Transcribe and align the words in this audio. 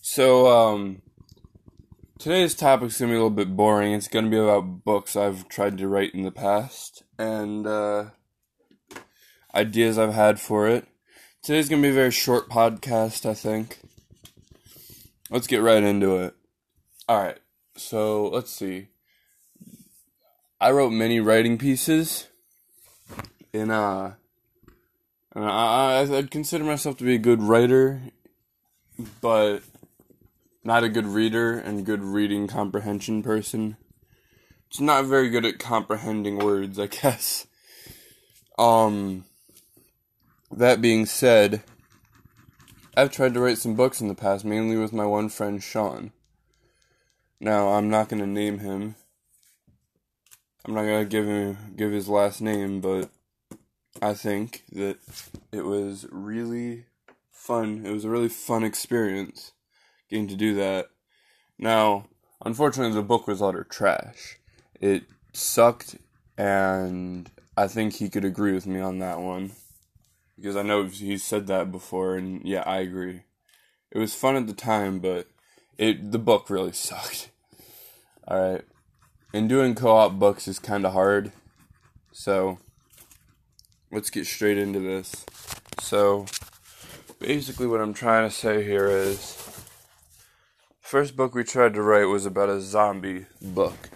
So, 0.00 0.48
um, 0.48 1.02
today's 2.18 2.54
topic's 2.54 2.98
gonna 2.98 3.12
be 3.12 3.16
a 3.16 3.18
little 3.18 3.30
bit 3.30 3.56
boring. 3.56 3.92
It's 3.92 4.08
gonna 4.08 4.30
be 4.30 4.38
about 4.38 4.84
books 4.84 5.16
I've 5.16 5.48
tried 5.48 5.78
to 5.78 5.88
write 5.88 6.14
in 6.14 6.22
the 6.22 6.30
past 6.30 7.02
and 7.18 7.66
uh, 7.66 8.06
ideas 9.54 9.98
I've 9.98 10.14
had 10.14 10.40
for 10.40 10.68
it. 10.68 10.86
Today's 11.42 11.68
gonna 11.68 11.82
be 11.82 11.88
a 11.88 11.92
very 11.92 12.10
short 12.10 12.48
podcast, 12.48 13.28
I 13.28 13.34
think. 13.34 13.80
Let's 15.30 15.46
get 15.46 15.62
right 15.62 15.82
into 15.82 16.16
it. 16.16 16.34
Alright, 17.08 17.38
so 17.76 18.28
let's 18.28 18.50
see. 18.50 18.88
I 20.60 20.70
wrote 20.70 20.92
many 20.92 21.20
writing 21.20 21.58
pieces 21.58 22.28
in, 23.52 23.70
uh, 23.70 24.14
I, 25.34 26.08
I'd 26.10 26.30
consider 26.30 26.64
myself 26.64 26.96
to 26.98 27.04
be 27.04 27.14
a 27.14 27.18
good 27.18 27.42
writer, 27.42 28.00
but 29.20 29.60
not 30.62 30.84
a 30.84 30.88
good 30.88 31.06
reader 31.06 31.58
and 31.58 31.84
good 31.84 32.02
reading 32.02 32.46
comprehension 32.46 33.22
person. 33.22 33.76
It's 34.70 34.80
not 34.80 35.04
very 35.04 35.28
good 35.28 35.44
at 35.44 35.58
comprehending 35.58 36.38
words, 36.38 36.78
I 36.78 36.86
guess. 37.02 37.46
Um, 38.58 39.24
that 40.50 40.80
being 40.80 41.06
said, 41.06 41.62
I've 42.96 43.10
tried 43.10 43.34
to 43.34 43.40
write 43.40 43.58
some 43.58 43.74
books 43.74 44.00
in 44.00 44.08
the 44.08 44.14
past, 44.14 44.44
mainly 44.44 44.76
with 44.76 44.92
my 44.92 45.04
one 45.04 45.28
friend 45.28 45.62
Sean. 45.62 46.12
Now, 47.40 47.70
I'm 47.70 47.90
not 47.90 48.08
going 48.08 48.20
to 48.20 48.26
name 48.26 48.60
him. 48.60 48.94
I'm 50.64 50.74
not 50.74 50.84
going 50.84 51.04
to 51.04 51.10
give 51.10 51.26
him 51.26 51.58
give 51.76 51.92
his 51.92 52.08
last 52.08 52.40
name, 52.40 52.80
but 52.80 53.10
I 54.00 54.14
think 54.14 54.64
that 54.72 54.96
it 55.52 55.64
was 55.64 56.06
really 56.10 56.86
fun. 57.44 57.82
It 57.84 57.92
was 57.92 58.04
a 58.04 58.10
really 58.10 58.28
fun 58.28 58.64
experience 58.64 59.52
getting 60.08 60.28
to 60.28 60.36
do 60.36 60.54
that. 60.54 60.86
Now, 61.58 62.06
unfortunately, 62.44 62.94
the 62.94 63.02
book 63.02 63.26
was 63.26 63.42
utter 63.42 63.64
trash. 63.64 64.38
It 64.80 65.04
sucked, 65.32 65.96
and 66.38 67.30
I 67.56 67.68
think 67.68 67.94
he 67.94 68.08
could 68.08 68.24
agree 68.24 68.52
with 68.52 68.66
me 68.66 68.80
on 68.80 68.98
that 69.00 69.20
one. 69.20 69.52
Because 70.36 70.56
I 70.56 70.62
know 70.62 70.84
he 70.84 71.18
said 71.18 71.46
that 71.46 71.70
before, 71.70 72.16
and 72.16 72.40
yeah, 72.44 72.62
I 72.66 72.78
agree. 72.78 73.22
It 73.92 73.98
was 73.98 74.14
fun 74.14 74.36
at 74.36 74.46
the 74.46 74.54
time, 74.54 74.98
but 74.98 75.28
it 75.78 76.10
the 76.12 76.18
book 76.18 76.50
really 76.50 76.72
sucked. 76.88 77.30
Alright. 78.26 78.64
And 79.32 79.48
doing 79.48 79.74
co 79.74 79.90
op 79.90 80.18
books 80.18 80.48
is 80.48 80.58
kind 80.58 80.86
of 80.86 80.92
hard. 80.92 81.32
So, 82.10 82.58
let's 83.92 84.10
get 84.10 84.26
straight 84.26 84.58
into 84.58 84.80
this. 84.80 85.26
So, 85.80 86.26
basically, 87.26 87.66
what 87.66 87.80
I'm 87.80 87.94
trying 87.94 88.28
to 88.28 88.34
say 88.34 88.62
here 88.64 88.88
is 88.88 89.36
first 90.80 91.16
book 91.16 91.34
we 91.34 91.42
tried 91.42 91.74
to 91.74 91.82
write 91.82 92.04
was 92.04 92.26
about 92.26 92.50
a 92.50 92.60
zombie 92.60 93.26
book. 93.40 93.88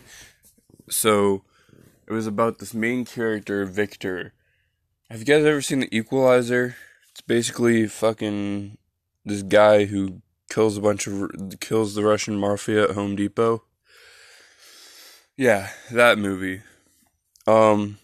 So 0.89 1.43
it 2.07 2.13
was 2.13 2.27
about 2.27 2.59
this 2.59 2.73
main 2.73 3.05
character, 3.05 3.67
Victor. 3.67 4.33
Have 5.11 5.21
you 5.21 5.27
guys 5.27 5.45
ever 5.45 5.61
seen 5.61 5.81
The 5.81 5.97
Equalizer? 5.97 6.77
It's 7.11 7.21
basically 7.21 7.87
fucking 7.87 8.79
this 9.25 9.43
guy 9.43 9.85
who 9.85 10.23
kills 10.51 10.79
a 10.79 10.81
bunch 10.81 11.07
of 11.07 11.31
kills 11.61 11.95
the 11.95 12.03
Russian 12.03 12.37
mafia 12.37 12.85
at 12.85 12.95
Home 12.95 13.15
Depot. 13.15 13.65
Yeah, 15.37 15.69
that 15.93 16.19
movie. 16.19 16.63
Um 17.47 17.99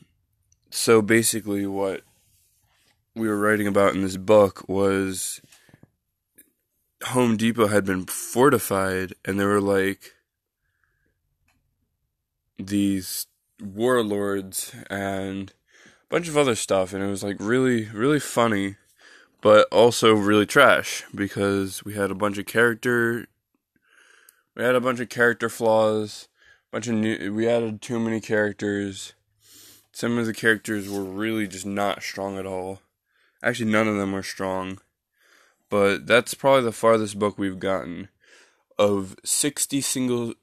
so 0.70 1.00
basically 1.00 1.66
what 1.66 2.03
we 3.14 3.28
were 3.28 3.38
writing 3.38 3.66
about 3.66 3.94
in 3.94 4.02
this 4.02 4.16
book 4.16 4.68
was 4.68 5.40
Home 7.04 7.36
Depot 7.36 7.68
had 7.68 7.84
been 7.84 8.06
fortified, 8.06 9.14
and 9.24 9.38
there 9.38 9.48
were 9.48 9.60
like 9.60 10.14
these 12.58 13.26
warlords 13.62 14.74
and 14.90 15.50
a 15.50 16.14
bunch 16.14 16.28
of 16.28 16.36
other 16.36 16.54
stuff, 16.54 16.92
and 16.92 17.03
it 17.03 17.08
was 17.08 17.22
like 17.22 17.36
really, 17.38 17.84
really 17.86 18.20
funny, 18.20 18.76
but 19.41 19.69
also 19.70 20.14
really 20.14 20.47
trash 20.47 21.04
because 21.14 21.84
we 21.84 21.94
had 21.94 22.10
a 22.10 22.16
bunch 22.16 22.38
of 22.38 22.47
character, 22.47 23.26
we 24.56 24.64
had 24.64 24.74
a 24.74 24.80
bunch 24.80 24.98
of 24.98 25.08
character 25.08 25.48
flaws, 25.48 26.28
a 26.72 26.76
bunch 26.76 26.88
of 26.88 26.94
new, 26.94 27.32
we 27.32 27.48
added 27.48 27.80
too 27.80 28.00
many 28.00 28.20
characters. 28.20 29.14
Some 29.92 30.19
of 30.19 30.26
the 30.26 30.34
characters 30.34 30.88
were 30.88 31.04
really 31.04 31.47
just 31.47 31.66
not 31.66 32.03
strong 32.03 32.38
at 32.38 32.47
all. 32.47 32.80
Actually, 33.44 33.71
none 33.71 33.87
of 33.87 33.97
them 33.97 34.15
are 34.15 34.22
strong 34.25 34.81
but 35.75 36.06
that's 36.06 36.34
probably 36.34 36.62
the 36.62 36.71
farthest 36.71 37.19
book 37.19 37.37
we've 37.37 37.59
gotten 37.59 38.09
of 38.78 39.16
60 39.25 39.81
single 39.81 40.34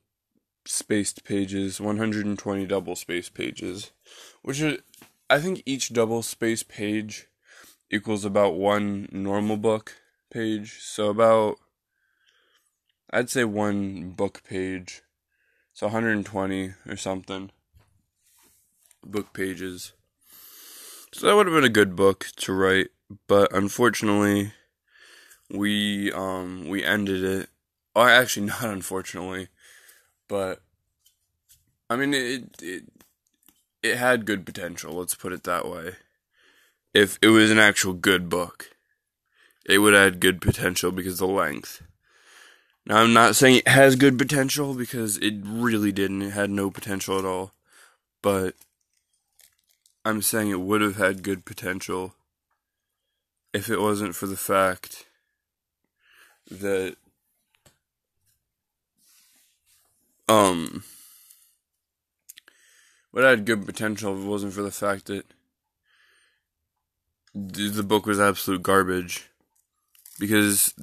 spaced 0.65 1.23
pages, 1.23 1.79
120 1.79 2.65
double 2.65 2.97
spaced 2.97 3.33
pages, 3.33 3.91
which 4.41 4.59
is, 4.59 4.81
I 5.29 5.39
think 5.39 5.63
each 5.65 5.93
double 5.93 6.21
spaced 6.21 6.67
page 6.67 7.27
equals 7.89 8.25
about 8.25 8.55
one 8.55 9.07
normal 9.11 9.55
book 9.55 9.95
page. 10.29 10.79
So 10.81 11.09
about, 11.09 11.57
I'd 13.09 13.29
say 13.29 13.45
one 13.45 14.11
book 14.11 14.41
page. 14.43 15.03
So 15.73 15.87
120 15.87 16.73
or 16.89 16.97
something 16.97 17.51
book 19.03 19.31
pages. 19.33 19.93
So 21.13 21.27
that 21.27 21.35
would 21.35 21.47
have 21.47 21.55
been 21.55 21.63
a 21.65 21.69
good 21.69 21.95
book 21.95 22.27
to 22.37 22.53
write, 22.53 22.87
but 23.27 23.53
unfortunately, 23.53 24.53
we 25.49 26.11
um 26.11 26.67
we 26.69 26.83
ended 26.83 27.23
it. 27.23 27.49
Oh, 27.95 28.03
actually, 28.07 28.45
not 28.47 28.63
unfortunately, 28.63 29.49
but 30.29 30.61
I 31.89 31.97
mean 31.97 32.13
it 32.13 32.43
it 32.61 32.83
it 33.83 33.97
had 33.97 34.25
good 34.25 34.45
potential. 34.45 34.93
Let's 34.93 35.15
put 35.15 35.33
it 35.33 35.43
that 35.43 35.67
way. 35.67 35.95
If 36.93 37.19
it 37.21 37.29
was 37.29 37.51
an 37.51 37.59
actual 37.59 37.93
good 37.93 38.29
book, 38.29 38.71
it 39.65 39.79
would 39.79 39.95
add 39.95 40.19
good 40.19 40.41
potential 40.41 40.91
because 40.91 41.19
the 41.19 41.27
length. 41.27 41.81
Now 42.85 42.97
I'm 42.97 43.13
not 43.13 43.35
saying 43.35 43.57
it 43.57 43.67
has 43.67 43.95
good 43.95 44.17
potential 44.17 44.73
because 44.73 45.17
it 45.17 45.35
really 45.43 45.91
didn't. 45.91 46.21
It 46.21 46.31
had 46.31 46.49
no 46.49 46.71
potential 46.71 47.19
at 47.19 47.25
all. 47.25 47.53
But 48.21 48.55
I'm 50.03 50.21
saying 50.21 50.49
it 50.49 50.61
would 50.61 50.81
have 50.81 50.97
had 50.97 51.23
good 51.23 51.45
potential 51.45 52.15
if 53.53 53.69
it 53.69 53.79
wasn't 53.79 54.15
for 54.15 54.27
the 54.27 54.37
fact 54.37 55.05
that 56.49 56.95
um 60.27 60.83
what 63.11 63.23
had 63.23 63.45
good 63.45 63.65
potential 63.65 64.17
if 64.17 64.23
it 64.23 64.27
wasn't 64.27 64.53
for 64.53 64.61
the 64.61 64.71
fact 64.71 65.05
that 65.05 65.25
the 67.33 67.83
book 67.83 68.05
was 68.05 68.19
absolute 68.19 68.63
garbage. 68.63 69.27
Because 70.19 70.73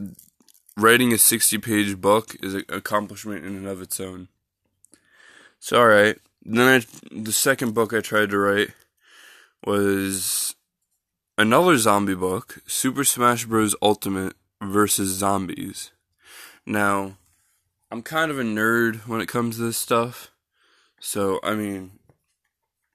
writing 0.76 1.12
a 1.12 1.18
60 1.18 1.58
page 1.58 2.00
book 2.00 2.36
is 2.42 2.54
an 2.54 2.64
accomplishment 2.68 3.44
in 3.44 3.56
and 3.56 3.66
of 3.66 3.82
its 3.82 4.00
own. 4.00 4.28
So 5.60 5.80
all 5.80 5.88
right 5.88 6.18
then 6.44 6.82
I, 6.82 6.86
the 7.14 7.32
second 7.32 7.74
book 7.74 7.92
i 7.92 8.00
tried 8.00 8.30
to 8.30 8.38
write 8.38 8.70
was 9.64 10.54
another 11.36 11.76
zombie 11.76 12.14
book 12.14 12.60
super 12.66 13.04
smash 13.04 13.44
bros 13.44 13.74
ultimate 13.82 14.34
versus 14.62 15.10
zombies. 15.10 15.92
Now, 16.66 17.16
I'm 17.90 18.02
kind 18.02 18.30
of 18.30 18.38
a 18.38 18.42
nerd 18.42 19.06
when 19.06 19.20
it 19.20 19.28
comes 19.28 19.56
to 19.56 19.62
this 19.62 19.78
stuff. 19.78 20.30
So, 21.00 21.40
I 21.42 21.54
mean, 21.54 21.92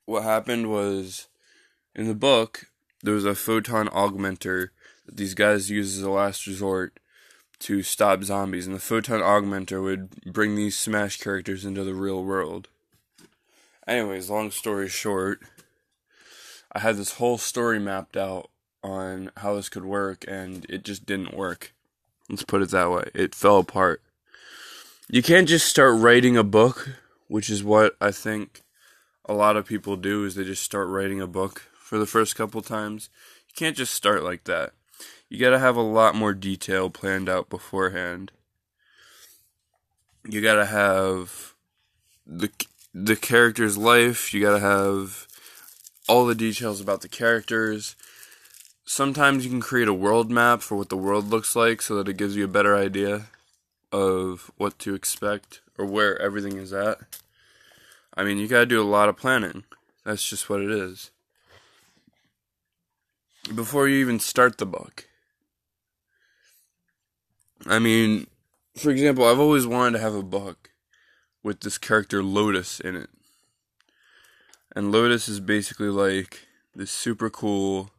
what 0.06 0.24
happened 0.24 0.70
was 0.70 1.28
in 1.96 2.08
the 2.08 2.16
book, 2.16 2.66
there 3.02 3.14
was 3.14 3.26
a 3.26 3.36
photon 3.36 3.88
augmenter 3.88 4.70
that 5.06 5.18
these 5.18 5.34
guys 5.34 5.70
used 5.70 5.98
as 5.98 6.04
a 6.04 6.10
last 6.10 6.46
resort 6.48 7.00
to 7.60 7.82
stop 7.82 8.24
zombies, 8.24 8.66
and 8.66 8.76
the 8.76 8.80
photon 8.80 9.22
augmenter 9.22 9.82
would 9.82 10.10
bring 10.26 10.56
these 10.56 10.78
Smash 10.78 11.18
characters 11.18 11.64
into 11.66 11.84
the 11.84 11.94
real 11.94 12.24
world. 12.24 12.68
Anyways, 13.88 14.30
long 14.30 14.52
story 14.52 14.90
short, 14.90 15.42
I 16.74 16.80
had 16.80 16.98
this 16.98 17.14
whole 17.14 17.38
story 17.38 17.80
mapped 17.80 18.18
out 18.18 18.50
on 18.84 19.32
how 19.38 19.56
this 19.56 19.70
could 19.70 19.86
work, 19.86 20.26
and 20.28 20.66
it 20.70 20.84
just 20.84 21.06
didn't 21.06 21.36
work. 21.36 21.74
Let's 22.30 22.44
put 22.44 22.62
it 22.62 22.70
that 22.72 22.92
way. 22.92 23.10
It 23.14 23.36
fell 23.36 23.60
apart. 23.60 24.02
You 25.10 25.22
can't 25.22 25.48
just 25.48 25.68
start 25.68 26.00
writing 26.00 26.36
a 26.36 26.44
book, 26.44 26.98
which 27.28 27.50
is 27.50 27.64
what 27.64 27.96
I 28.02 28.12
think 28.12 28.62
a 29.26 29.34
lot 29.34 29.58
of 29.58 29.66
people 29.66 29.96
do 29.96 30.26
is 30.26 30.36
they 30.36 30.44
just 30.44 30.64
start 30.64 30.88
writing 30.88 31.22
a 31.22 31.28
book 31.28 31.68
for 31.78 31.98
the 31.98 32.06
first 32.06 32.36
couple 32.36 32.62
times. 32.62 33.10
You 33.48 33.54
can't 33.56 33.78
just 33.78 33.94
start 33.94 34.24
like 34.24 34.46
that. 34.46 34.74
You 35.30 35.40
got 35.40 35.52
to 35.52 35.60
have 35.60 35.76
a 35.76 35.82
lot 35.82 36.16
more 36.16 36.34
detail 36.34 36.90
planned 36.90 37.30
out 37.30 37.50
beforehand. 37.50 38.32
You 40.28 40.42
got 40.42 40.56
to 40.56 40.66
have 40.66 41.54
the 42.26 42.50
the 42.94 43.16
character's 43.16 43.78
life, 43.78 44.34
you 44.34 44.42
got 44.42 44.54
to 44.54 44.60
have 44.60 45.28
all 46.08 46.26
the 46.26 46.36
details 46.36 46.82
about 46.82 47.02
the 47.02 47.10
characters 47.10 47.96
sometimes 48.86 49.46
you 49.46 49.50
can 49.52 49.62
create 49.62 49.88
a 49.88 49.94
world 49.94 50.30
map 50.30 50.62
for 50.62 50.76
what 50.76 50.90
the 50.90 50.98
world 50.98 51.30
looks 51.30 51.56
like 51.56 51.82
so 51.82 51.96
that 51.96 52.10
it 52.10 52.18
gives 52.18 52.36
you 52.36 52.44
a 52.46 52.48
better 52.48 52.76
idea. 52.76 53.28
of 53.92 54.52
what 54.58 54.80
to 54.80 54.96
expect 54.96 55.62
or 55.78 55.86
where 55.86 56.20
everything 56.20 56.58
is 56.58 56.74
at, 56.74 56.98
I 58.16 58.24
mean, 58.24 58.38
you 58.40 58.48
gotta 58.48 58.66
do 58.66 58.82
a 58.82 58.84
lot 58.84 59.08
of 59.10 59.18
planning. 59.18 59.64
That's 60.04 60.28
just 60.28 60.50
what 60.50 60.62
it 60.62 60.72
is. 60.72 61.12
Before 63.54 63.88
you 63.88 63.98
even 63.98 64.20
start 64.20 64.58
the 64.58 64.66
book. 64.66 65.08
I 67.68 67.80
mean, 67.80 68.28
for 68.76 68.90
example, 68.90 69.26
I've 69.26 69.40
always 69.40 69.68
wanted 69.68 69.98
to 69.98 70.04
have 70.04 70.16
a 70.16 70.24
book 70.24 70.72
with 71.44 71.62
this 71.62 71.78
character 71.78 72.24
Lotus 72.24 72.80
in 72.80 72.96
it. 72.96 73.10
And 74.76 74.92
Lotus 74.92 75.30
is 75.30 75.40
basically 75.40 75.90
like 75.90 76.48
this 76.76 76.92
super 76.92 77.30
cool, 77.30 77.92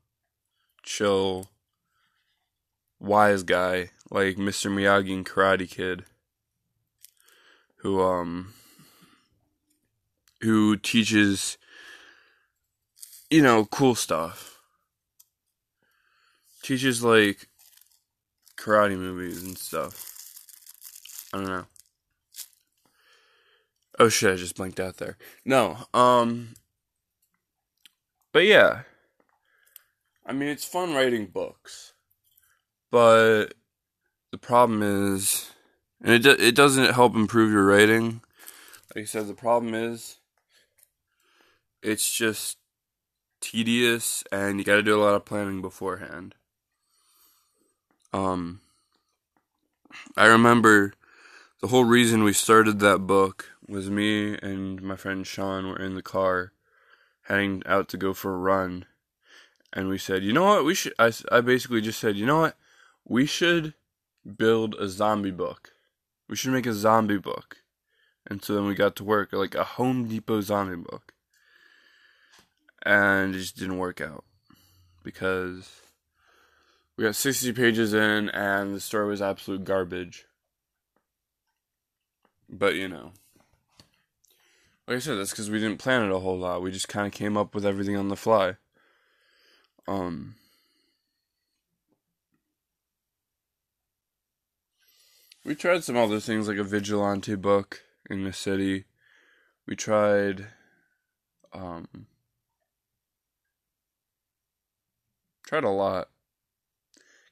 chill, 0.82 1.48
wise 2.98 3.44
guy, 3.44 3.90
like 4.10 4.36
Mr. 4.36 4.70
Miyagi 4.70 5.14
and 5.14 5.24
Karate 5.24 5.70
Kid, 5.70 6.04
who 7.76 8.02
um 8.02 8.54
who 10.40 10.76
teaches 10.76 11.58
you 13.30 13.42
know, 13.42 13.64
cool 13.64 13.94
stuff. 13.94 14.60
Teaches 16.62 17.02
like 17.02 17.48
karate 18.56 18.96
movies 18.96 19.42
and 19.42 19.58
stuff. 19.58 20.10
I 21.32 21.38
don't 21.38 21.48
know. 21.48 21.66
Oh 23.98 24.08
shit, 24.08 24.32
I 24.32 24.36
just 24.36 24.56
blanked 24.56 24.80
out 24.80 24.96
there. 24.96 25.16
No, 25.44 25.78
um 25.92 26.54
But 28.34 28.46
yeah. 28.46 28.81
I 30.26 30.32
mean, 30.32 30.48
it's 30.48 30.64
fun 30.64 30.92
writing 30.92 31.26
books. 31.26 31.92
But 32.90 33.54
the 34.32 34.38
problem 34.38 34.82
is 34.82 35.52
and 36.02 36.12
it 36.12 36.19
do, 36.25 36.31
it 36.32 36.56
doesn't 36.56 36.94
help 36.94 37.14
improve 37.14 37.52
your 37.52 37.64
writing. 37.64 38.22
Like 38.94 39.04
I 39.04 39.06
said, 39.06 39.28
the 39.28 39.34
problem 39.34 39.72
is 39.72 40.16
it's 41.81 42.12
just 42.12 42.58
tedious 43.40 44.25
and 44.32 44.58
you 44.58 44.64
got 44.64 44.76
to 44.76 44.82
do 44.82 45.00
a 45.00 45.02
lot 45.02 45.14
of 45.14 45.25
planning 45.25 45.62
beforehand. 45.62 46.34
Um 48.12 48.62
I 50.16 50.26
remember 50.26 50.92
the 51.60 51.69
whole 51.69 51.84
reason 51.84 52.25
we 52.25 52.32
started 52.32 52.81
that 52.81 53.06
book 53.06 53.50
was 53.69 53.88
me 53.90 54.36
and 54.42 54.82
my 54.82 54.96
friend 54.96 55.25
Sean 55.25 55.69
were 55.69 55.78
in 55.78 55.94
the 55.94 56.02
car 56.02 56.53
heading 57.24 57.62
out 57.66 57.88
to 57.88 57.96
go 57.96 58.14
for 58.14 58.34
a 58.34 58.38
run. 58.38 58.86
And 59.72 59.88
we 59.88 59.98
said, 59.98 60.22
you 60.22 60.32
know 60.32 60.44
what? 60.44 60.64
We 60.64 60.74
should. 60.74 60.94
I, 60.98 61.12
I 61.30 61.40
basically 61.40 61.80
just 61.80 61.98
said, 61.98 62.16
you 62.16 62.26
know 62.26 62.40
what? 62.40 62.56
We 63.04 63.26
should 63.26 63.74
build 64.36 64.74
a 64.76 64.88
zombie 64.88 65.30
book. 65.30 65.72
We 66.28 66.36
should 66.36 66.52
make 66.52 66.66
a 66.66 66.72
zombie 66.72 67.18
book. 67.18 67.58
And 68.26 68.42
so 68.42 68.54
then 68.54 68.66
we 68.66 68.74
got 68.74 68.96
to 68.96 69.04
work, 69.04 69.32
like 69.32 69.54
a 69.54 69.64
Home 69.64 70.08
Depot 70.08 70.40
zombie 70.40 70.76
book. 70.76 71.12
And 72.86 73.34
it 73.34 73.38
just 73.38 73.56
didn't 73.56 73.78
work 73.78 74.00
out. 74.00 74.24
Because 75.02 75.68
we 76.96 77.04
got 77.04 77.16
60 77.16 77.52
pages 77.52 77.92
in 77.92 78.30
and 78.30 78.74
the 78.74 78.80
story 78.80 79.08
was 79.08 79.20
absolute 79.20 79.64
garbage. 79.64 80.24
But, 82.48 82.76
you 82.76 82.88
know. 82.88 83.12
Like 84.86 84.96
I 84.96 85.00
said, 85.00 85.19
that's 85.19 85.31
because 85.31 85.50
we 85.50 85.60
didn't 85.60 85.78
plan 85.78 86.02
it 86.02 86.12
a 86.12 86.19
whole 86.19 86.38
lot. 86.38 86.62
We 86.62 86.70
just 86.70 86.88
kind 86.88 87.06
of 87.06 87.12
came 87.12 87.36
up 87.36 87.54
with 87.54 87.64
everything 87.64 87.96
on 87.96 88.08
the 88.08 88.16
fly. 88.16 88.56
Um. 89.88 90.36
We 95.44 95.54
tried 95.54 95.84
some 95.84 95.96
other 95.96 96.20
things 96.20 96.48
like 96.48 96.56
a 96.56 96.64
vigilante 96.64 97.34
book 97.34 97.82
in 98.08 98.25
the 98.25 98.32
city. 98.32 98.86
We 99.66 99.76
tried 99.76 100.48
um 101.52 102.06
tried 105.46 105.64
a 105.64 105.70
lot. 105.70 106.08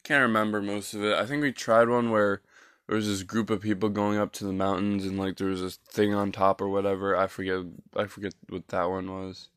Can't 0.05 0.23
remember 0.23 0.61
most 0.61 0.93
of 0.93 1.03
it. 1.03 1.15
I 1.15 1.25
think 1.25 1.43
we 1.43 1.53
tried 1.53 1.89
one 1.89 2.11
where 2.11 2.43
there 2.93 2.99
was 2.99 3.07
this 3.09 3.23
group 3.23 3.49
of 3.49 3.63
people 3.63 3.89
going 3.89 4.19
up 4.19 4.33
to 4.33 4.45
the 4.45 4.53
mountains 4.53 5.07
and 5.07 5.19
like 5.19 5.39
there 5.39 5.47
was 5.49 5.63
this 5.63 5.77
thing 5.77 6.13
on 6.13 6.31
top 6.31 6.61
or 6.61 6.69
whatever. 6.69 7.17
I 7.17 7.27
forget 7.27 7.61
I 7.97 8.05
forget 8.05 8.35
what 8.51 8.69
that 8.69 8.91
one 8.91 9.11
was. 9.11 9.49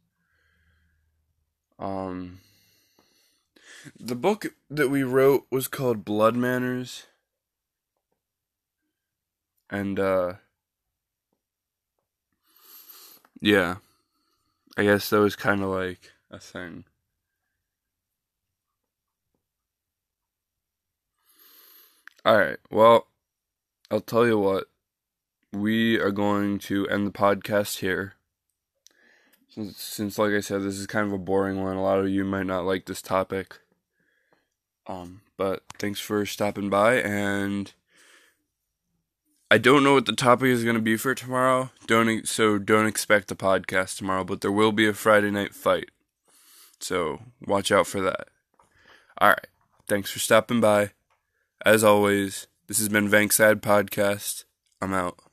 Um 1.77 2.39
the 3.99 4.15
book 4.15 4.45
that 4.69 4.87
we 4.87 5.03
wrote 5.03 5.47
was 5.51 5.67
called 5.67 6.05
Blood 6.05 6.37
Manners. 6.37 7.07
And 9.69 9.99
uh 9.99 10.35
yeah. 13.41 13.75
I 14.77 14.83
guess 14.83 15.09
that 15.09 15.19
was 15.19 15.35
kind 15.35 15.61
of 15.61 15.67
like 15.67 16.13
a 16.31 16.39
thing. 16.39 16.85
All 22.23 22.37
right. 22.37 22.59
Well, 22.71 23.07
I'll 23.95 24.01
tell 24.01 24.27
you 24.27 24.38
what. 24.38 24.65
We 25.53 25.97
are 26.01 26.12
going 26.12 26.59
to 26.59 26.86
end 26.89 27.07
the 27.07 27.12
podcast 27.12 27.80
here. 27.80 28.15
Since, 29.47 29.77
since 29.77 30.19
like 30.19 30.33
I 30.33 30.42
said, 30.42 30.63
this 30.63 30.77
is 30.77 30.86
kind 30.86 31.07
of 31.07 31.13
a 31.13 31.18
boring 31.18 31.63
one. 31.63 31.77
A 31.77 31.81
lot 31.81 32.00
of 32.00 32.09
you 32.09 32.25
might 32.25 32.45
not 32.45 32.65
like 32.65 32.88
this 32.88 33.01
topic. 33.01 33.59
Um, 34.86 35.21
but 35.38 35.63
thanks 35.80 36.01
for 36.01 36.25
stopping 36.25 36.69
by 36.69 36.95
and 36.95 37.74
I 39.50 39.57
don't 39.57 39.86
know 39.86 39.94
what 39.94 40.07
the 40.07 40.13
topic 40.13 40.47
is 40.47 40.65
going 40.65 40.75
to 40.75 40.81
be 40.81 40.97
for 40.97 41.15
tomorrow. 41.15 41.71
Don't 41.88 42.27
so 42.27 42.57
don't 42.59 42.88
expect 42.88 43.31
a 43.31 43.36
podcast 43.36 43.97
tomorrow, 43.97 44.25
but 44.25 44.42
there 44.42 44.51
will 44.51 44.74
be 44.74 44.88
a 44.88 44.94
Friday 44.94 45.31
night 45.31 45.56
fight. 45.56 45.89
So, 46.81 47.21
watch 47.47 47.71
out 47.71 47.88
for 47.88 48.01
that. 48.01 48.27
All 49.19 49.30
right. 49.30 49.47
Thanks 49.88 50.12
for 50.12 50.19
stopping 50.19 50.59
by. 50.59 50.92
As 51.65 51.83
always, 51.83 52.47
this 52.67 52.79
has 52.79 52.89
been 52.89 53.09
Vankside 53.09 53.62
Podcast. 53.62 54.45
I'm 54.81 54.94
out. 54.94 55.25